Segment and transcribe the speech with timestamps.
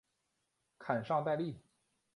[0.79, 1.55] 埃尚代利。